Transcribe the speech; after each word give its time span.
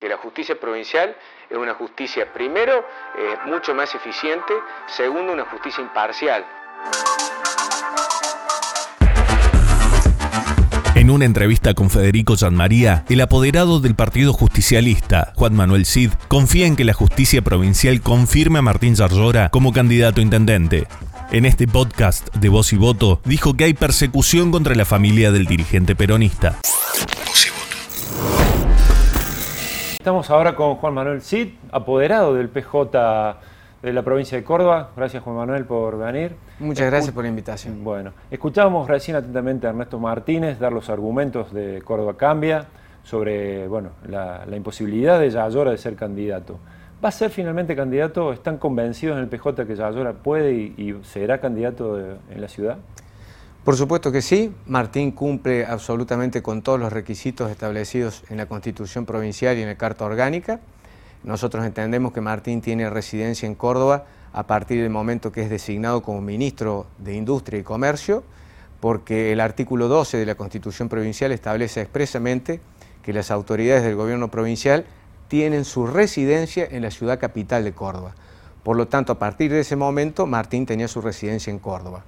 Que 0.00 0.08
la 0.08 0.16
justicia 0.16 0.58
provincial 0.58 1.16
es 1.48 1.56
una 1.56 1.74
justicia, 1.74 2.32
primero, 2.32 2.84
eh, 3.18 3.36
mucho 3.46 3.74
más 3.74 3.94
eficiente, 3.94 4.52
segundo, 4.86 5.32
una 5.32 5.44
justicia 5.44 5.82
imparcial. 5.82 6.44
En 10.94 11.08
una 11.08 11.24
entrevista 11.24 11.72
con 11.72 11.88
Federico 11.88 12.36
María, 12.50 13.04
el 13.08 13.20
apoderado 13.20 13.80
del 13.80 13.94
Partido 13.94 14.32
Justicialista, 14.32 15.32
Juan 15.34 15.54
Manuel 15.54 15.86
Cid, 15.86 16.10
confía 16.28 16.66
en 16.66 16.76
que 16.76 16.84
la 16.84 16.92
justicia 16.92 17.42
provincial 17.42 18.02
confirme 18.02 18.58
a 18.58 18.62
Martín 18.62 18.96
Zarlora 18.96 19.48
como 19.48 19.72
candidato 19.72 20.20
a 20.20 20.24
intendente. 20.24 20.86
En 21.32 21.44
este 21.44 21.68
podcast 21.68 22.34
de 22.34 22.48
Voz 22.48 22.72
y 22.72 22.76
Voto 22.76 23.20
dijo 23.24 23.54
que 23.54 23.62
hay 23.62 23.72
persecución 23.72 24.50
contra 24.50 24.74
la 24.74 24.84
familia 24.84 25.30
del 25.30 25.46
dirigente 25.46 25.94
peronista. 25.94 26.58
Estamos 29.92 30.28
ahora 30.28 30.56
con 30.56 30.74
Juan 30.74 30.92
Manuel 30.92 31.22
Cid, 31.22 31.50
apoderado 31.70 32.34
del 32.34 32.48
PJ 32.48 33.38
de 33.80 33.92
la 33.92 34.02
provincia 34.02 34.36
de 34.38 34.42
Córdoba. 34.42 34.90
Gracias 34.96 35.22
Juan 35.22 35.36
Manuel 35.36 35.66
por 35.66 35.96
venir. 35.98 36.34
Muchas 36.58 36.90
gracias 36.90 37.14
por 37.14 37.22
la 37.22 37.28
invitación. 37.28 37.84
Bueno, 37.84 38.12
escuchábamos 38.28 38.88
recién 38.88 39.16
atentamente 39.16 39.68
a 39.68 39.70
Ernesto 39.70 40.00
Martínez 40.00 40.58
dar 40.58 40.72
los 40.72 40.90
argumentos 40.90 41.52
de 41.52 41.80
Córdoba 41.82 42.16
Cambia 42.16 42.66
sobre 43.04 43.68
bueno, 43.68 43.90
la, 44.08 44.44
imposibilidad 44.52 45.20
de 45.20 45.30
Yayora 45.30 45.70
de 45.70 45.78
ser 45.78 45.94
candidato. 45.94 46.58
¿Va 47.02 47.08
a 47.08 47.12
ser 47.12 47.30
finalmente 47.30 47.74
candidato? 47.74 48.30
¿Están 48.30 48.58
convencidos 48.58 49.16
en 49.16 49.22
el 49.22 49.28
PJ 49.30 49.66
que 49.66 49.74
Yayora 49.74 50.12
puede 50.12 50.52
y, 50.52 51.00
será 51.02 51.40
candidato 51.40 51.98
en 51.98 52.40
la 52.40 52.46
ciudad? 52.46 52.76
Por 53.64 53.74
supuesto 53.74 54.12
que 54.12 54.20
sí. 54.20 54.52
Martín 54.66 55.10
cumple 55.12 55.64
absolutamente 55.64 56.42
con 56.42 56.60
todos 56.60 56.78
los 56.78 56.92
requisitos 56.92 57.50
establecidos 57.50 58.22
en 58.28 58.36
la 58.36 58.44
Constitución 58.44 59.06
Provincial 59.06 59.56
y 59.56 59.62
en 59.62 59.68
la 59.68 59.76
Carta 59.76 60.04
Orgánica. 60.04 60.60
Nosotros 61.24 61.64
entendemos 61.64 62.12
que 62.12 62.20
Martín 62.20 62.60
tiene 62.60 62.90
residencia 62.90 63.46
en 63.46 63.54
Córdoba 63.54 64.04
a 64.34 64.46
partir 64.46 64.82
del 64.82 64.90
momento 64.90 65.32
que 65.32 65.40
es 65.40 65.48
designado 65.48 66.02
como 66.02 66.20
ministro 66.20 66.86
de 66.98 67.14
Industria 67.14 67.60
y 67.60 67.62
Comercio, 67.62 68.24
porque 68.78 69.32
el 69.32 69.40
artículo 69.40 69.88
12 69.88 70.18
de 70.18 70.26
la 70.26 70.34
Constitución 70.34 70.90
Provincial 70.90 71.32
establece 71.32 71.80
expresamente 71.80 72.60
que 73.02 73.14
las 73.14 73.30
autoridades 73.30 73.84
del 73.84 73.96
gobierno 73.96 74.30
provincial 74.30 74.84
tienen 75.30 75.64
su 75.64 75.86
residencia 75.86 76.68
en 76.70 76.82
la 76.82 76.90
ciudad 76.90 77.18
capital 77.18 77.64
de 77.64 77.72
Córdoba. 77.72 78.14
Por 78.62 78.76
lo 78.76 78.88
tanto, 78.88 79.12
a 79.12 79.18
partir 79.18 79.50
de 79.50 79.60
ese 79.60 79.76
momento, 79.76 80.26
Martín 80.26 80.66
tenía 80.66 80.88
su 80.88 81.00
residencia 81.00 81.50
en 81.50 81.58
Córdoba. 81.58 82.04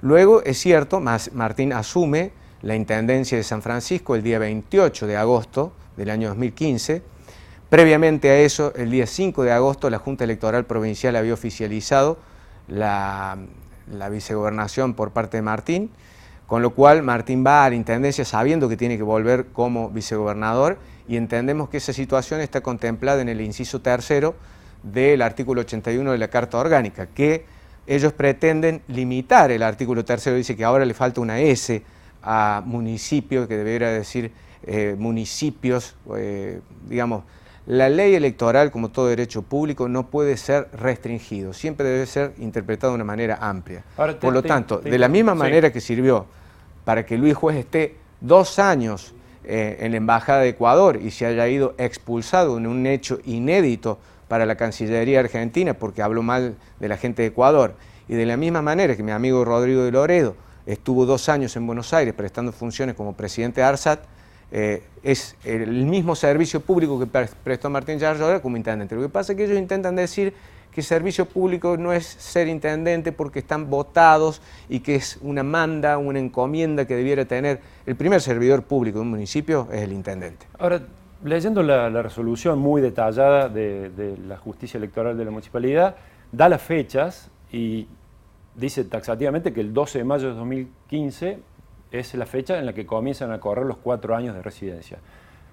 Luego, 0.00 0.42
es 0.42 0.56
cierto, 0.56 0.98
Martín 1.00 1.74
asume 1.74 2.32
la 2.62 2.74
Intendencia 2.74 3.36
de 3.36 3.44
San 3.44 3.60
Francisco 3.60 4.14
el 4.14 4.22
día 4.22 4.38
28 4.38 5.06
de 5.06 5.16
agosto 5.18 5.74
del 5.98 6.08
año 6.08 6.28
2015, 6.28 7.02
Previamente 7.72 8.28
a 8.28 8.38
eso, 8.38 8.74
el 8.76 8.90
día 8.90 9.06
5 9.06 9.44
de 9.44 9.50
agosto, 9.50 9.88
la 9.88 9.98
Junta 9.98 10.24
Electoral 10.24 10.66
Provincial 10.66 11.16
había 11.16 11.32
oficializado 11.32 12.18
la, 12.68 13.38
vicegobernación 14.10 14.92
por 14.92 15.12
parte 15.12 15.38
de 15.38 15.42
Martín, 15.42 15.90
con 16.46 16.60
lo 16.60 16.74
cual 16.74 17.02
Martín 17.02 17.46
va 17.46 17.64
a 17.64 17.70
la 17.70 17.74
Intendencia 17.74 18.26
sabiendo 18.26 18.68
que 18.68 18.76
tiene 18.76 18.98
que 18.98 19.02
volver 19.02 19.46
como 19.54 19.88
vicegobernador 19.88 20.76
y 21.08 21.16
entendemos 21.16 21.68
que 21.68 21.78
esa 21.78 21.92
situación 21.92 22.40
está 22.40 22.60
contemplada 22.60 23.22
en 23.22 23.28
el 23.28 23.40
inciso 23.40 23.80
tercero 23.80 24.34
del 24.82 25.22
artículo 25.22 25.62
81 25.62 26.12
de 26.12 26.18
la 26.18 26.28
Carta 26.28 26.58
Orgánica, 26.58 27.06
que 27.06 27.44
ellos 27.86 28.12
pretenden 28.12 28.82
limitar 28.88 29.50
el 29.50 29.62
artículo 29.62 30.04
tercero, 30.04 30.36
dice 30.36 30.56
que 30.56 30.64
ahora 30.64 30.84
le 30.84 30.94
falta 30.94 31.20
una 31.20 31.40
S 31.40 31.82
a 32.22 32.62
municipio, 32.64 33.48
que 33.48 33.56
debería 33.56 33.88
decir 33.88 34.32
eh, 34.64 34.94
municipios, 34.98 35.96
eh, 36.16 36.60
digamos, 36.88 37.24
la 37.66 37.88
ley 37.88 38.14
electoral, 38.14 38.72
como 38.72 38.90
todo 38.90 39.06
derecho 39.06 39.42
público, 39.42 39.88
no 39.88 40.08
puede 40.08 40.36
ser 40.36 40.68
restringido, 40.72 41.52
siempre 41.52 41.88
debe 41.88 42.06
ser 42.06 42.32
interpretado 42.38 42.92
de 42.92 42.96
una 42.96 43.04
manera 43.04 43.38
amplia. 43.40 43.84
Por 44.20 44.32
lo 44.32 44.42
tanto, 44.42 44.78
de 44.78 44.98
la 44.98 45.08
misma 45.08 45.34
manera 45.34 45.72
que 45.72 45.80
sirvió 45.80 46.26
para 46.84 47.06
que 47.06 47.16
Luis 47.16 47.34
Juez 47.34 47.56
esté 47.56 47.96
dos 48.20 48.58
años 48.58 49.14
eh, 49.44 49.78
en 49.80 49.92
la 49.92 49.96
Embajada 49.96 50.40
de 50.40 50.50
Ecuador 50.50 51.00
y 51.02 51.10
se 51.10 51.26
haya 51.26 51.48
ido 51.48 51.74
expulsado 51.78 52.58
en 52.58 52.66
un 52.66 52.86
hecho 52.86 53.18
inédito 53.24 53.98
para 54.28 54.46
la 54.46 54.56
Cancillería 54.56 55.20
Argentina 55.20 55.74
porque 55.74 56.02
habló 56.02 56.22
mal 56.22 56.56
de 56.80 56.88
la 56.88 56.96
gente 56.96 57.22
de 57.22 57.28
Ecuador, 57.28 57.74
y 58.08 58.14
de 58.14 58.26
la 58.26 58.36
misma 58.36 58.62
manera 58.62 58.96
que 58.96 59.02
mi 59.02 59.12
amigo 59.12 59.44
Rodrigo 59.44 59.84
de 59.84 59.92
Loredo 59.92 60.36
estuvo 60.66 61.06
dos 61.06 61.28
años 61.28 61.56
en 61.56 61.66
Buenos 61.66 61.92
Aires 61.92 62.14
prestando 62.14 62.52
funciones 62.52 62.94
como 62.94 63.14
presidente 63.14 63.60
de 63.60 63.66
ARSAT, 63.66 64.00
eh, 64.50 64.82
es 65.02 65.34
el 65.44 65.84
mismo 65.86 66.14
servicio 66.14 66.60
público 66.60 66.98
que 67.00 67.06
prestó 67.06 67.70
Martín 67.70 67.98
Yarrola 67.98 68.40
como 68.40 68.56
intendente. 68.56 68.94
Lo 68.94 69.00
que 69.00 69.08
pasa 69.08 69.32
es 69.32 69.38
que 69.38 69.44
ellos 69.44 69.58
intentan 69.58 69.96
decir 69.96 70.34
que 70.72 70.82
servicio 70.82 71.26
público 71.26 71.76
no 71.76 71.92
es 71.92 72.06
ser 72.06 72.48
intendente 72.48 73.12
porque 73.12 73.40
están 73.40 73.68
votados 73.68 74.40
y 74.68 74.80
que 74.80 74.94
es 74.94 75.18
una 75.20 75.42
manda, 75.42 75.98
una 75.98 76.18
encomienda 76.18 76.86
que 76.86 76.96
debiera 76.96 77.24
tener 77.26 77.60
el 77.84 77.94
primer 77.94 78.20
servidor 78.20 78.62
público 78.62 78.98
de 78.98 79.02
un 79.02 79.10
municipio 79.10 79.68
es 79.70 79.82
el 79.82 79.92
intendente. 79.92 80.46
Ahora, 80.58 80.80
leyendo 81.22 81.62
la, 81.62 81.90
resolución 82.02 82.58
muy 82.58 82.80
detallada 82.80 83.48
de, 83.48 83.90
de 83.90 84.16
la 84.16 84.38
justicia 84.38 84.78
electoral 84.78 85.16
de 85.16 85.24
la 85.24 85.30
municipalidad, 85.30 85.96
da 86.32 86.48
las 86.48 86.62
fechas 86.62 87.30
y 87.52 87.86
dice 88.54 88.84
taxativamente 88.84 89.52
que 89.52 89.60
el 89.60 89.74
12 89.74 89.98
de 89.98 90.04
mayo 90.04 90.28
de 90.28 90.34
2015 90.34 91.38
es 91.90 92.14
la 92.14 92.24
fecha 92.24 92.58
en 92.58 92.64
la 92.64 92.72
que 92.72 92.86
comienzan 92.86 93.30
a 93.30 93.40
correr 93.40 93.66
los 93.66 93.76
cuatro 93.76 94.16
años 94.16 94.34
de 94.34 94.42
residencia. 94.42 94.98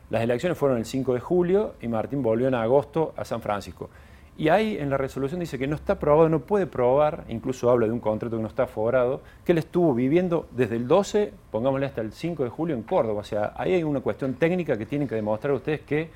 Las 0.09 0.23
elecciones 0.23 0.57
fueron 0.57 0.77
el 0.77 0.85
5 0.85 1.13
de 1.13 1.19
julio 1.19 1.75
y 1.81 1.87
Martín 1.87 2.23
volvió 2.23 2.47
en 2.47 2.55
agosto 2.55 3.13
a 3.15 3.25
San 3.25 3.41
Francisco. 3.41 3.89
Y 4.39 4.47
ahí 4.47 4.77
en 4.79 4.89
la 4.89 4.97
resolución 4.97 5.41
dice 5.41 5.59
que 5.59 5.67
no 5.67 5.75
está 5.75 5.99
probado, 5.99 6.29
no 6.29 6.39
puede 6.39 6.65
probar, 6.65 7.25
incluso 7.27 7.69
habla 7.69 7.87
de 7.87 7.91
un 7.91 7.99
contrato 7.99 8.37
que 8.37 8.41
no 8.41 8.47
está 8.47 8.63
aforado, 8.63 9.21
que 9.43 9.51
él 9.51 9.57
estuvo 9.57 9.93
viviendo 9.93 10.47
desde 10.51 10.77
el 10.77 10.87
12, 10.87 11.33
pongámosle 11.51 11.85
hasta 11.85 11.99
el 11.99 12.13
5 12.13 12.45
de 12.45 12.49
julio 12.49 12.75
en 12.75 12.83
Córdoba. 12.83 13.19
O 13.19 13.23
sea, 13.23 13.53
ahí 13.57 13.73
hay 13.73 13.83
una 13.83 13.99
cuestión 13.99 14.35
técnica 14.35 14.77
que 14.77 14.85
tienen 14.85 15.07
que 15.07 15.15
demostrar 15.15 15.53
ustedes 15.53 15.81
que 15.81 16.09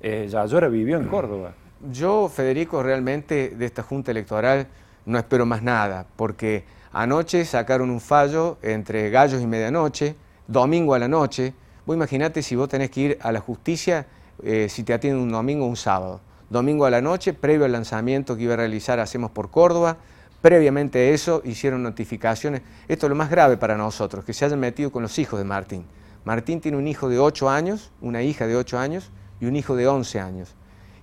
eh, 0.00 0.26
Yayora 0.28 0.68
vivió 0.68 0.98
en 0.98 1.06
Córdoba. 1.06 1.54
Yo, 1.90 2.28
Federico, 2.28 2.82
realmente 2.82 3.50
de 3.50 3.64
esta 3.64 3.82
Junta 3.84 4.10
Electoral 4.10 4.66
no 5.06 5.16
espero 5.16 5.46
más 5.46 5.62
nada, 5.62 6.04
porque 6.16 6.64
Anoche 6.92 7.44
sacaron 7.44 7.88
un 7.88 8.00
fallo 8.00 8.58
entre 8.62 9.10
gallos 9.10 9.40
y 9.40 9.46
medianoche, 9.46 10.16
domingo 10.48 10.94
a 10.94 10.98
la 10.98 11.06
noche. 11.06 11.54
Vos 11.86 11.94
imaginate 11.94 12.42
si 12.42 12.56
vos 12.56 12.68
tenés 12.68 12.90
que 12.90 13.00
ir 13.00 13.18
a 13.22 13.30
la 13.30 13.38
justicia 13.38 14.08
eh, 14.42 14.66
si 14.68 14.82
te 14.82 14.92
atienden 14.92 15.22
un 15.22 15.30
domingo 15.30 15.66
o 15.66 15.68
un 15.68 15.76
sábado. 15.76 16.20
Domingo 16.50 16.84
a 16.84 16.90
la 16.90 17.00
noche, 17.00 17.32
previo 17.32 17.64
al 17.64 17.70
lanzamiento 17.70 18.36
que 18.36 18.42
iba 18.42 18.54
a 18.54 18.56
realizar 18.56 18.98
Hacemos 18.98 19.30
por 19.30 19.52
Córdoba, 19.52 19.98
previamente 20.42 20.98
a 20.98 21.10
eso 21.14 21.42
hicieron 21.44 21.84
notificaciones. 21.84 22.62
Esto 22.88 23.06
es 23.06 23.10
lo 23.10 23.14
más 23.14 23.30
grave 23.30 23.56
para 23.56 23.76
nosotros, 23.76 24.24
que 24.24 24.32
se 24.32 24.44
hayan 24.44 24.58
metido 24.58 24.90
con 24.90 25.02
los 25.04 25.16
hijos 25.20 25.38
de 25.38 25.44
Martín. 25.44 25.84
Martín 26.24 26.60
tiene 26.60 26.76
un 26.76 26.88
hijo 26.88 27.08
de 27.08 27.20
8 27.20 27.48
años, 27.48 27.92
una 28.00 28.22
hija 28.22 28.48
de 28.48 28.56
8 28.56 28.80
años 28.80 29.12
y 29.40 29.46
un 29.46 29.54
hijo 29.54 29.76
de 29.76 29.86
11 29.86 30.18
años. 30.18 30.56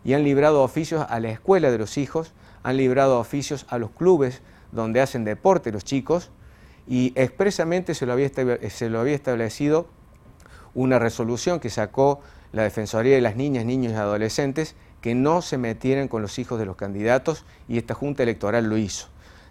Y 0.04 0.16
han 0.16 0.26
librado 0.26 0.62
oficios 0.64 1.06
a 1.08 1.20
la 1.22 1.30
escuela 1.30 1.72
de 1.72 1.78
los 1.78 1.98
hijos, 1.98 2.34
han 2.62 2.76
librado 2.76 3.18
oficios 3.18 3.66
a 3.70 3.78
los 3.78 3.92
clubes, 3.92 4.42
donde 4.74 5.00
hacen 5.00 5.24
deporte 5.24 5.72
los 5.72 5.86
chicos, 5.86 6.30
y 6.90 7.14
expresamente 7.16 7.96
se 7.96 8.06
lo 8.06 8.12
había, 8.12 8.30
se 8.70 8.90
lo 8.90 9.00
había 9.00 9.16
establecido 9.16 9.88
una 10.74 11.00
resolución 11.00 11.62
que 11.62 11.70
sacó 11.70 12.20
la 12.52 12.64
Defensoría 12.64 13.16
de 13.16 13.22
las 13.22 13.36
Niñas, 13.36 13.66
Niños 13.66 13.94
y 13.94 13.96
Adolescentes, 13.96 14.76
que 15.08 15.16
no 15.16 15.42
se 15.42 15.58
metieran 15.58 16.10
con 16.10 16.22
los 16.22 16.38
hijos 16.38 16.60
de 16.60 16.66
los 16.66 16.76
candidatos, 16.76 17.46
y 17.70 17.78
esta 17.78 17.94
Junta 17.94 18.24
Electoral 18.24 18.66
lo 18.66 18.76
hizo. 18.76 19.08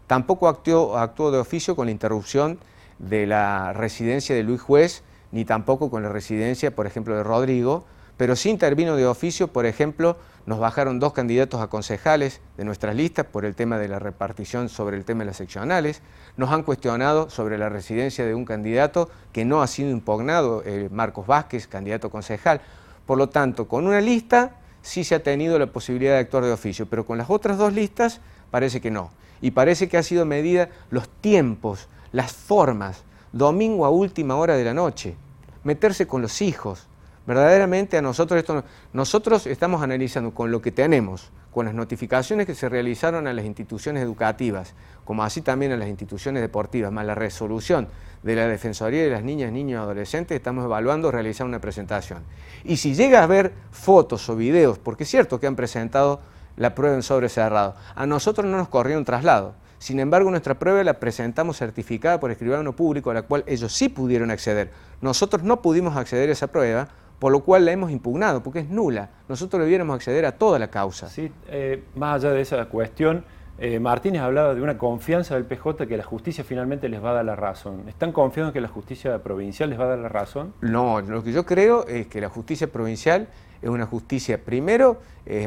Tampoco 0.07 0.49
actuó, 0.49 1.31
de 1.31 1.39
oficio 1.39 1.75
con 1.75 1.87
la 1.87 1.93
interrupción 1.93 2.59
de 2.99 3.27
la 3.27 3.73
residencia 3.73 4.37
de 4.37 4.43
Luis 4.43 4.61
Juez, 4.61 5.03
ni 5.33 5.47
tampoco 5.47 5.91
con 5.91 6.03
la 6.03 6.11
residencia, 6.11 6.77
por 6.77 6.87
ejemplo, 6.87 7.17
de 7.17 7.23
Rodrigo, 7.23 7.87
pero 8.19 8.37
sí 8.37 8.51
intervino 8.51 8.97
de 8.97 9.07
oficio, 9.07 9.49
por 9.49 9.65
ejemplo, 9.65 10.19
nos 10.45 10.59
bajaron 10.59 11.01
dos 11.01 11.15
candidatos 11.15 11.63
a 11.63 11.69
concejales 11.69 12.43
de 12.59 12.67
nuestras 12.67 12.95
listas 12.95 13.25
por 13.25 13.47
el 13.47 13.55
tema 13.55 13.79
de 13.79 13.89
la 13.89 13.99
repartición 13.99 14.69
sobre 14.69 14.99
el 14.99 15.07
tema 15.07 15.21
de 15.21 15.29
las 15.29 15.39
seccionales, 15.39 16.03
nos 16.37 16.51
han 16.51 16.65
cuestionado 16.65 17.31
sobre 17.31 17.57
la 17.57 17.71
residencia 17.71 18.27
de 18.27 18.35
un 18.35 18.45
candidato 18.45 19.09
que 19.33 19.47
no 19.47 19.63
ha 19.63 19.67
sido 19.69 19.89
impugnado, 19.89 20.63
eh, 20.67 20.91
Marcos 20.93 21.27
Vázquez, 21.27 21.67
candidato 21.67 22.11
concejal. 22.11 22.61
Por 23.07 23.17
lo 23.17 23.31
tanto, 23.31 23.69
con 23.69 23.87
una 23.87 24.03
lista 24.03 24.57
sí 24.87 25.05
se 25.05 25.15
ha 25.15 25.23
tenido 25.23 25.59
la 25.59 25.67
posibilidad 25.67 26.13
de 26.13 26.21
actuar 26.21 26.45
de 26.45 26.53
oficio, 26.53 26.87
pero 26.87 27.05
con 27.05 27.19
las 27.19 27.29
otras 27.29 27.59
dos 27.59 27.73
listas 27.73 28.21
parece 28.51 28.81
que 28.81 28.91
no. 28.91 29.11
Y 29.41 29.51
parece 29.51 29.89
que 29.89 29.99
ha 29.99 30.03
sido 30.03 30.25
medida 30.25 30.71
los 30.91 31.09
tiempos, 31.09 31.89
las 32.13 32.33
formas, 32.33 33.05
domingo 33.33 33.85
a 33.85 33.91
última 33.91 34.37
hora 34.37 34.57
de 34.57 34.65
la 34.65 34.75
noche, 34.75 35.17
meterse 35.65 36.07
con 36.07 36.23
los 36.23 36.41
hijos, 36.41 36.89
Verdaderamente 37.27 37.99
a 37.99 38.03
nosotros 38.03 38.39
esto, 38.39 38.65
nosotros 38.93 39.47
estamos 39.49 39.83
analizando 39.83 40.33
con 40.33 40.53
lo 40.53 40.63
que 40.63 40.71
tenemos, 40.71 41.31
con 41.57 41.65
las 41.65 41.75
notificaciones 41.75 42.45
que 42.45 42.55
se 42.55 42.69
realizaron 42.69 43.27
a 43.27 43.33
las 43.33 43.47
instituciones 43.47 44.03
educativas, 44.03 44.75
como 45.07 45.25
así 45.25 45.41
también 45.41 45.73
a 45.73 45.79
las 45.79 45.89
instituciones 45.89 46.43
deportivas, 46.43 46.93
más 46.93 47.07
la 47.07 47.15
resolución 47.15 47.89
de 48.23 48.37
la 48.37 48.47
Defensoría 48.47 49.03
de 49.03 49.09
las 49.09 49.23
Niñas, 49.25 49.53
Niños 49.53 49.81
y 49.81 49.83
Adolescentes, 49.83 50.37
estamos 50.37 50.67
evaluando 50.67 51.11
realizar 51.11 51.47
una 51.47 51.59
presentación. 51.59 52.25
Y 52.63 52.77
si 52.77 52.95
llega 52.95 53.21
a 53.21 53.23
haber 53.23 53.55
fotos 53.71 54.29
o 54.29 54.37
videos, 54.37 54.79
porque 54.79 55.05
es 55.05 55.11
cierto 55.11 55.41
que 55.41 55.47
han 55.47 55.57
presentado 55.57 56.21
la 56.59 56.75
prueba 56.75 56.95
en 56.95 57.03
sobre 57.03 57.31
cerrado, 57.31 57.75
a 57.95 58.05
nosotros 58.05 58.45
no 58.45 58.59
nos 58.59 58.69
corrió 58.69 58.99
un 58.99 59.07
traslado. 59.07 59.55
Sin 59.79 59.99
embargo, 59.99 60.31
nuestra 60.31 60.59
prueba 60.59 60.85
la 60.85 61.01
presentamos 61.01 61.57
certificada 61.57 62.21
por 62.21 62.31
escribano 62.31 62.77
público, 62.77 63.11
a 63.11 63.15
la 63.15 63.23
cual 63.23 63.45
ellos 63.47 63.73
sí 63.73 63.89
pudieron 63.89 64.31
acceder. 64.31 64.73
Nosotros 65.01 65.43
no 65.43 65.63
pudimos 65.63 65.97
acceder 65.97 66.29
a 66.29 66.33
esa 66.33 66.49
prueba, 66.49 66.89
por 67.19 67.33
lo 67.33 67.41
cual 67.41 67.65
la 67.65 67.73
hemos 67.73 67.91
impugnado, 67.91 68.43
porque 68.43 68.61
es 68.61 68.69
nula. 68.69 69.11
Nosotros 69.29 69.63
debiéramos 69.63 69.97
acceder 69.97 70.27
a 70.27 70.33
toda 70.33 70.59
la 70.59 70.69
causa. 70.69 71.09
Sí, 71.09 71.31
eh, 71.49 71.83
más 71.95 72.17
allá 72.17 72.35
de 72.35 72.43
esa 72.43 72.65
cuestión, 72.67 73.25
eh, 73.59 73.81
Martínez 73.81 74.21
hablaba 74.21 74.55
de 74.55 74.61
una 74.61 74.77
confianza 74.77 75.35
del 75.35 75.45
PJ 75.45 75.87
que 75.87 75.97
la 75.97 76.05
justicia 76.05 76.45
finalmente 76.45 76.89
les 76.89 77.03
va 77.03 77.11
a 77.11 77.15
dar 77.15 77.25
la 77.25 77.37
razón. 77.37 77.89
¿Están 77.89 78.13
confiados 78.13 78.51
en 78.51 78.55
que 78.55 78.61
la 78.61 78.69
justicia 78.69 79.23
provincial 79.23 79.71
les 79.71 79.81
va 79.81 79.85
a 79.85 79.89
dar 79.89 79.99
la 79.99 80.09
razón? 80.09 80.53
No, 80.61 81.01
lo 81.01 81.23
que 81.23 81.33
yo 81.33 81.47
creo 81.47 81.87
es 81.87 82.07
que 82.07 82.21
la 82.21 82.29
justicia 82.29 82.67
provincial 82.71 83.29
es 83.63 83.71
una 83.71 83.87
justicia, 83.87 84.45
primero, 84.45 85.01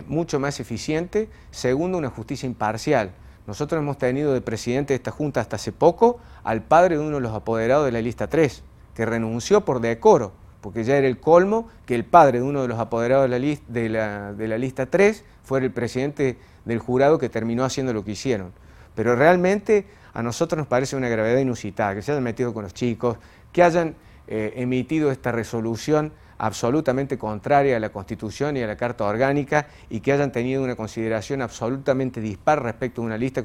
mucho 0.08 0.40
más 0.40 0.60
eficiente, 0.60 1.30
segundo, 1.52 2.00
una 2.00 2.10
justicia 2.10 2.48
imparcial. 2.48 3.12
Nosotros 3.50 3.82
hemos 3.82 3.98
tenido 3.98 4.34
de 4.34 4.42
presidente 4.42 4.94
de 4.94 4.98
esta 4.98 5.10
Junta 5.10 5.42
hasta 5.42 5.56
hace 5.56 5.72
poco 5.72 6.20
al 6.44 6.64
padre 6.64 6.98
de 6.98 7.04
uno 7.04 7.16
de 7.16 7.22
los 7.22 7.34
apoderados 7.34 7.86
de 7.86 7.92
la 7.92 8.02
lista 8.02 8.28
3, 8.28 8.64
que 8.94 9.06
renunció 9.06 9.66
por 9.66 9.80
decoro, 9.80 10.34
porque 10.62 10.84
ya 10.84 10.98
era 10.98 11.08
el 11.08 11.20
colmo 11.20 11.68
que 11.86 11.96
el 11.96 12.06
padre 12.06 12.40
de 12.40 12.46
uno 12.46 12.62
de 12.62 12.68
los 12.68 12.80
apoderados 12.80 13.30
de 13.30 13.90
la, 13.90 14.58
lista 14.58 14.86
3 14.86 15.24
fuera 15.44 15.66
el 15.66 15.72
presidente 15.72 16.38
del 16.66 16.80
jurado 16.80 17.18
que 17.18 17.30
terminó 17.30 17.64
haciendo 17.64 17.94
lo 17.94 18.04
que 18.04 18.12
hicieron. 18.12 18.52
Pero 18.96 19.16
realmente 19.16 19.86
a 20.14 20.22
nosotros 20.22 20.58
nos 20.58 20.68
parece 20.68 20.96
una 20.96 21.08
gravedad 21.08 21.40
inusitada, 21.40 21.96
que 21.96 22.02
se 22.02 22.12
hayan 22.12 22.24
metido 22.24 22.54
con 22.54 22.64
los 22.64 22.74
chicos, 22.74 23.18
que 23.52 23.64
hayan 23.64 23.96
eh, 24.28 24.54
emitido 24.58 25.12
esta 25.12 25.32
resolución 25.32 26.12
absolutamente 26.38 27.18
contraria 27.18 27.78
a 27.78 27.80
la 27.80 27.90
Constitución 27.90 28.58
y 28.58 28.64
a 28.64 28.68
la 28.68 28.78
Carta 28.78 29.04
Orgánica 29.04 29.68
y 29.90 30.00
que 30.00 30.14
hayan 30.14 30.32
tenido 30.32 30.64
una 30.64 30.76
consideración 30.76 31.42
absolutamente 31.42 32.22
dispar 32.22 32.64
respecto 32.64 33.02
a 33.02 33.06
una 33.06 33.18
lista. 33.18 33.44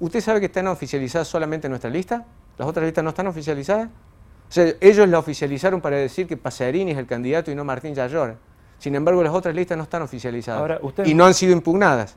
¿Usted 0.00 0.20
sabe 0.20 0.40
que 0.40 0.46
están 0.46 0.68
oficializadas 0.68 1.28
solamente 1.28 1.68
nuestra 1.68 1.90
lista? 1.90 2.24
¿Las 2.56 2.68
otras 2.68 2.84
listas 2.84 3.02
no 3.02 3.10
están 3.10 3.26
oficializadas? 3.26 3.88
O 4.48 4.52
sea, 4.52 4.72
ellos 4.80 5.08
la 5.08 5.18
oficializaron 5.18 5.80
para 5.80 5.96
decir 5.96 6.26
que 6.26 6.36
Paserini 6.36 6.92
es 6.92 6.98
el 6.98 7.06
candidato 7.06 7.50
y 7.50 7.54
no 7.54 7.64
Martín 7.64 7.94
Yallora. 7.94 8.36
Sin 8.78 8.94
embargo, 8.94 9.22
las 9.22 9.34
otras 9.34 9.54
listas 9.54 9.76
no 9.76 9.84
están 9.84 10.02
oficializadas 10.02 10.80
y 11.04 11.14
no 11.14 11.24
han 11.24 11.34
sido 11.34 11.52
impugnadas. 11.52 12.16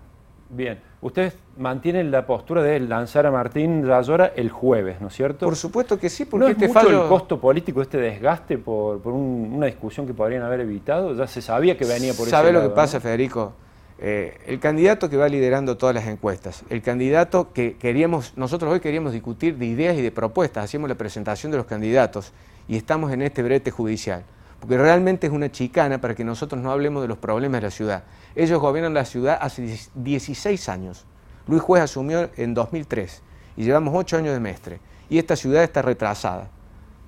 Bien, 0.51 0.79
ustedes 1.01 1.35
mantienen 1.57 2.09
la 2.09 2.25
postura 2.25 2.63
de 2.63 2.79
lanzar 2.79 3.27
a 3.27 3.31
Martín 3.31 3.87
Rayora 3.87 4.33
el 4.35 4.49
jueves, 4.49 4.99
¿no 4.99 5.09
es 5.09 5.13
cierto? 5.13 5.45
Por 5.45 5.55
supuesto 5.55 5.99
que 5.99 6.09
sí, 6.09 6.25
porque 6.25 6.45
¿No 6.45 6.47
es 6.47 6.57
este 6.59 6.67
mucho 6.67 7.03
el 7.03 7.07
costo 7.07 7.39
político, 7.39 7.83
este 7.83 7.99
desgaste 7.99 8.57
por, 8.57 8.97
una 9.07 9.67
discusión 9.67 10.07
que 10.07 10.13
podrían 10.15 10.41
haber 10.41 10.61
evitado? 10.61 11.13
Ya 11.13 11.27
se 11.27 11.43
sabía 11.43 11.77
que 11.77 11.85
venía 11.85 12.13
por 12.13 12.27
eso. 12.27 12.35
¿Sabe 12.35 12.51
lo 12.51 12.63
que 12.63 12.69
pasa, 12.69 12.99
Federico? 12.99 13.53
Eh, 14.01 14.37
el 14.47 14.59
candidato 14.59 15.09
que 15.09 15.17
va 15.17 15.27
liderando 15.27 15.77
todas 15.77 15.93
las 15.93 16.07
encuestas, 16.07 16.63
el 16.69 16.81
candidato 16.81 17.51
que 17.51 17.75
queríamos, 17.77 18.33
nosotros 18.37 18.71
hoy 18.71 18.79
queríamos 18.79 19.11
discutir 19.11 19.57
de 19.57 19.65
ideas 19.65 19.97
y 19.97 20.01
de 20.01 20.11
propuestas, 20.11 20.63
hacíamos 20.63 20.89
la 20.89 20.95
presentación 20.95 21.51
de 21.51 21.57
los 21.57 21.65
candidatos 21.65 22.31
y 22.67 22.77
estamos 22.77 23.11
en 23.11 23.21
este 23.21 23.43
brete 23.43 23.71
judicial 23.71 24.23
porque 24.59 24.77
realmente 24.77 25.27
es 25.27 25.33
una 25.33 25.51
chicana 25.51 26.01
para 26.01 26.15
que 26.15 26.23
nosotros 26.23 26.61
no 26.61 26.71
hablemos 26.71 27.01
de 27.01 27.07
los 27.07 27.17
problemas 27.17 27.61
de 27.61 27.67
la 27.67 27.71
ciudad. 27.71 28.03
Ellos 28.35 28.59
gobiernan 28.59 28.93
la 28.93 29.05
ciudad 29.05 29.37
hace 29.41 29.79
16 29.95 30.69
años. 30.69 31.05
Luis 31.47 31.61
Juez 31.61 31.83
asumió 31.83 32.29
en 32.35 32.53
2003 32.53 33.21
y 33.57 33.63
llevamos 33.63 33.93
8 33.95 34.17
años 34.17 34.33
de 34.33 34.39
mestre. 34.39 34.79
Y 35.09 35.17
esta 35.17 35.35
ciudad 35.35 35.63
está 35.63 35.81
retrasada 35.81 36.49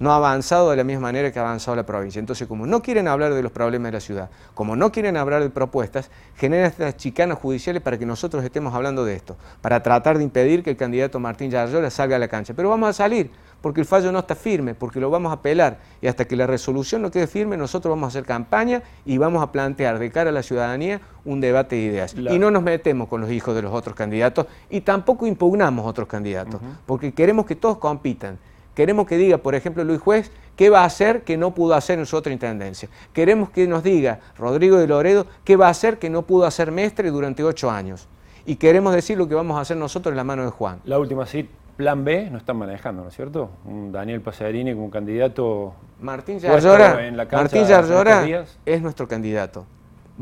no 0.02 0.12
ha 0.12 0.16
avanzado 0.16 0.72
de 0.72 0.78
la 0.78 0.84
misma 0.84 1.04
manera 1.04 1.32
que 1.32 1.38
ha 1.38 1.44
avanzado 1.44 1.76
la 1.76 1.86
provincia. 1.86 2.20
Entonces, 2.20 2.48
como 2.48 2.66
no 2.66 2.82
quieren 2.82 3.08
hablar 3.08 3.36
de 3.36 3.44
los 3.44 3.52
problemas 3.52 3.92
de 3.92 3.98
la 3.98 4.00
ciudad, 4.00 4.30
como 4.56 4.76
no 4.76 4.92
quieren 4.92 5.16
hablar 5.16 5.44
de 5.44 5.52
propuestas, 5.52 6.10
generan 6.36 6.66
estas 6.66 6.98
chicanas 6.98 7.38
judiciales 7.38 7.84
para 7.84 8.00
que 8.00 8.06
nosotros 8.08 8.44
estemos 8.44 8.74
hablando 8.74 9.06
de 9.06 9.16
esto, 9.16 9.38
para 9.62 9.84
tratar 9.84 10.18
de 10.18 10.24
impedir 10.24 10.64
que 10.64 10.72
el 10.72 10.76
candidato 10.76 11.20
Martín 11.20 11.52
Yarrola 11.52 11.92
salga 11.92 12.16
a 12.16 12.20
la 12.20 12.28
cancha. 12.28 12.56
Pero 12.56 12.72
vamos 12.72 12.90
a 12.90 12.94
salir, 12.94 13.30
porque 13.62 13.82
el 13.82 13.86
fallo 13.86 14.12
no 14.12 14.18
está 14.18 14.34
firme, 14.34 14.74
porque 14.74 15.00
lo 15.00 15.12
vamos 15.12 15.30
a 15.30 15.36
apelar, 15.36 15.78
y 16.02 16.08
hasta 16.08 16.26
que 16.26 16.36
la 16.36 16.48
resolución 16.48 17.04
no 17.04 17.12
quede 17.12 17.28
firme, 17.28 17.56
nosotros 17.56 17.92
vamos 17.92 18.06
a 18.06 18.08
hacer 18.08 18.26
campaña 18.26 18.82
y 19.06 19.20
vamos 19.20 19.44
a 19.44 19.52
plantear 19.52 20.00
de 20.00 20.10
cara 20.10 20.32
a 20.32 20.34
la 20.34 20.42
ciudadanía 20.42 21.00
un 21.26 21.42
debate 21.42 21.76
de 21.76 21.82
ideas. 21.84 22.16
Y 22.16 22.40
no 22.40 22.50
nos 22.50 22.64
metemos 22.64 23.08
con 23.08 23.22
los 23.22 23.30
hijos 23.30 23.54
de 23.54 23.62
los 23.62 23.72
otros 23.72 23.96
candidatos 23.96 24.48
y 24.72 24.82
tampoco 24.82 25.28
impugnamos 25.28 25.86
otros 25.86 26.08
candidatos, 26.08 26.60
porque 26.88 27.14
queremos 27.14 27.46
que 27.46 27.56
todos 27.56 27.78
compitan. 27.78 28.40
Queremos 28.76 29.06
que 29.06 29.18
diga, 29.18 29.38
por 29.38 29.56
ejemplo, 29.56 29.84
Luis 29.84 30.00
Juez, 30.00 30.32
qué 30.56 30.70
va 30.70 30.82
a 30.82 30.86
hacer 30.86 31.24
que 31.24 31.38
no 31.38 31.54
pudo 31.54 31.74
hacer 31.74 32.00
en 32.00 32.06
su 32.06 32.16
otra 32.16 32.32
intendencia. 32.32 32.90
Queremos 33.14 33.50
que 33.50 33.68
nos 33.68 33.84
diga 33.84 34.20
Rodrigo 34.38 34.78
de 34.78 34.88
Loredo 34.88 35.28
qué 35.44 35.56
va 35.56 35.68
a 35.68 35.72
hacer 35.72 36.00
que 36.00 36.10
no 36.10 36.24
pudo 36.24 36.46
hacer 36.46 36.72
Mestre 36.72 37.12
durante 37.12 37.44
ocho 37.44 37.70
años. 37.70 38.08
Y 38.46 38.56
queremos 38.56 38.94
decir 38.94 39.18
lo 39.18 39.28
que 39.28 39.36
vamos 39.36 39.58
a 39.58 39.62
hacer 39.62 39.78
nosotros 39.78 40.14
en 40.14 40.18
la 40.18 40.24
mano 40.24 40.44
de 40.44 40.50
Juan. 40.50 40.80
La 40.86 40.98
última, 40.98 41.26
sí, 41.26 41.48
plan 41.78 42.04
B 42.04 42.30
no 42.32 42.38
están 42.38 42.58
manejando, 42.58 43.04
¿no 43.04 43.10
es 43.10 43.16
cierto? 43.16 43.50
Un 43.66 43.92
Daniel 43.92 44.22
Pasarini 44.22 44.74
como 44.74 44.90
candidato. 44.90 45.74
Martín 46.00 46.40
Yarlora, 46.40 46.98
Martín 47.32 47.66
Yarlora 47.66 48.26
es 48.66 48.82
nuestro 48.82 49.08
candidato 49.08 49.66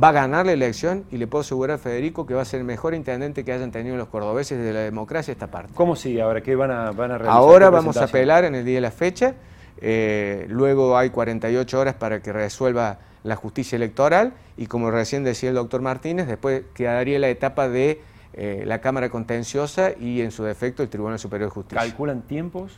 va 0.02 0.10
a 0.10 0.12
ganar 0.12 0.46
la 0.46 0.54
elección 0.54 1.06
y 1.12 1.18
le 1.18 1.28
puedo 1.28 1.42
asegurar 1.42 1.76
a 1.76 1.78
Federico 1.78 2.26
que 2.26 2.34
va 2.34 2.42
a 2.42 2.46
ser 2.46 2.60
el 2.60 2.66
mejor 2.66 2.94
intendente 2.94 3.44
que 3.44 3.52
hayan 3.52 3.72
tenido 3.72 3.98
los 3.98 4.08
cordobeses 4.08 4.62
de 4.62 4.74
la 4.74 4.80
democracia 4.82 5.32
esta 5.32 5.48
parte. 5.48 5.74
¿Cómo 5.74 5.96
sigue 5.96 6.22
ahora? 6.22 6.42
¿Qué 6.42 6.56
van 6.56 6.72
a, 6.72 6.92
van 6.92 7.12
a 7.12 7.18
realizar? 7.18 7.38
Ahora 7.38 7.70
vamos 7.70 7.98
a 7.98 8.06
apelar 8.06 8.46
en 8.46 8.56
el 8.56 8.66
día 8.66 8.76
de 8.76 8.82
la 8.82 8.92
fecha, 8.92 9.36
eh, 9.82 10.46
luego 10.50 10.98
hay 10.98 11.10
48 11.10 11.80
horas 11.80 11.96
para 11.96 12.22
que 12.22 12.34
resuelva 12.34 13.00
la 13.24 13.36
justicia 13.36 13.76
electoral 13.76 14.34
y 14.58 14.68
como 14.68 14.92
recién 14.92 15.24
decía 15.24 15.50
el 15.50 15.56
doctor 15.56 15.82
Martínez, 15.82 16.28
después 16.28 16.64
quedaría 16.74 17.20
la 17.20 17.30
etapa 17.30 17.68
de 17.68 18.02
eh, 18.34 18.64
la 18.66 18.80
Cámara 18.80 19.10
Contenciosa 19.10 19.92
y 20.00 20.22
en 20.22 20.32
su 20.32 20.44
defecto 20.44 20.84
el 20.84 20.90
Tribunal 20.90 21.20
Superior 21.20 21.50
de 21.50 21.54
Justicia. 21.54 21.82
¿Calculan 21.82 22.22
tiempos? 22.22 22.78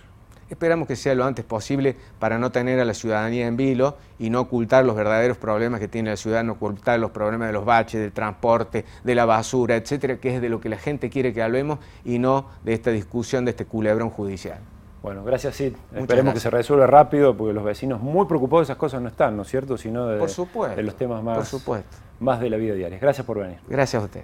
Esperamos 0.52 0.86
que 0.86 0.98
sea 0.98 1.16
lo 1.16 1.24
antes 1.24 1.46
posible 1.46 1.96
para 2.20 2.38
no 2.38 2.52
tener 2.52 2.78
a 2.82 2.84
la 2.84 2.94
ciudadanía 2.94 3.48
en 3.48 3.56
vilo 3.56 3.96
y 4.20 4.30
no 4.30 4.42
ocultar 4.42 4.84
los 4.84 4.98
verdaderos 4.98 5.38
problemas 5.38 5.80
que 5.80 5.88
tiene 5.88 6.10
la 6.10 6.18
ciudad, 6.18 6.44
no 6.44 6.54
ocultar 6.54 7.00
los 7.00 7.12
problemas 7.12 7.48
de 7.48 7.54
los 7.54 7.64
baches, 7.64 8.02
del 8.02 8.12
transporte, 8.12 8.84
de 9.06 9.16
la 9.16 9.24
basura, 9.24 9.78
etcétera, 9.78 10.18
que 10.18 10.36
es 10.36 10.42
de 10.42 10.50
lo 10.50 10.60
que 10.60 10.68
la 10.68 10.78
gente 10.78 11.10
quiere 11.10 11.34
que 11.34 11.42
hablemos 11.42 11.80
y 12.04 12.20
no 12.20 12.48
de 12.66 12.74
esta 12.74 12.92
discusión 12.92 13.46
de 13.46 13.52
este 13.52 13.66
culebrón 13.66 14.10
judicial. 14.10 14.60
Bueno, 15.02 15.24
gracias 15.24 15.56
Sid. 15.56 15.74
Esperemos 15.96 16.34
que 16.34 16.42
se 16.42 16.50
resuelva 16.50 16.86
rápido 16.86 17.36
porque 17.38 17.54
los 17.54 17.64
vecinos 17.64 18.02
muy 18.02 18.26
preocupados 18.26 18.68
de 18.68 18.74
esas 18.74 18.78
cosas 18.78 19.02
no 19.02 19.08
están, 19.08 19.38
¿no 19.38 19.44
es 19.44 19.48
cierto? 19.48 19.78
Sino 19.78 20.06
de, 20.06 20.18
de 20.76 20.84
los 20.84 20.96
temas 20.98 21.24
más, 21.24 21.38
por 21.38 21.46
supuesto. 21.46 21.98
más 22.20 22.42
de 22.42 22.50
la 22.50 22.58
vida 22.58 22.76
diaria. 22.76 23.00
Gracias 23.00 23.26
por 23.26 23.40
venir. 23.40 23.60
Gracias 23.70 24.02
a 24.02 24.06
usted. 24.06 24.24